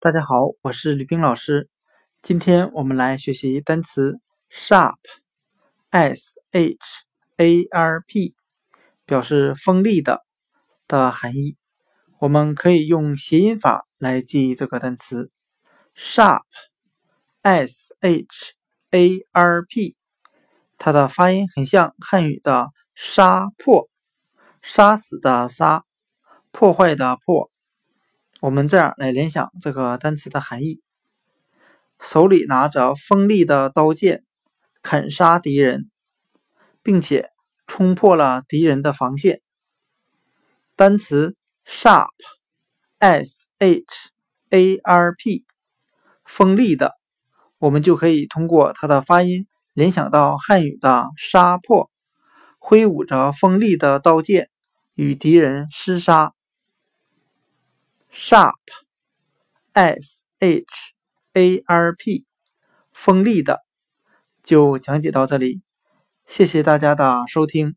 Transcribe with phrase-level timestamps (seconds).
[0.00, 1.68] 大家好，我是吕冰老师。
[2.22, 6.78] 今天我们来学习单词 sharp，s h
[7.36, 8.36] a r p，
[9.04, 10.24] 表示锋利的
[10.86, 11.56] 的含义。
[12.20, 15.32] 我们可以用谐音法来记忆这个单词
[15.96, 18.54] sharp，s h
[18.92, 19.96] a r p，
[20.76, 23.88] 它的发音很像汉语的杀破，
[24.62, 25.82] 杀死的杀，
[26.52, 27.50] 破坏的破。
[28.40, 30.80] 我们这样来联想这个单词的含义：
[32.00, 34.22] 手里拿着锋利的刀剑，
[34.80, 35.90] 砍杀敌人，
[36.84, 37.30] 并且
[37.66, 39.40] 冲破了敌人的防线。
[40.76, 41.34] 单词
[41.66, 43.84] sharp，s h
[44.50, 45.44] a r p，
[46.24, 46.94] 锋利的，
[47.58, 51.90] 我们就可以通过它的发音联想到汉语的杀破，
[52.60, 54.48] 挥舞着锋利的刀剑
[54.94, 56.34] 与敌人厮杀。
[58.18, 58.56] sharp
[61.38, 62.24] sharp
[62.90, 63.64] 锋利的
[64.42, 65.62] 就讲解到这里
[66.26, 67.76] 谢谢大家的收听。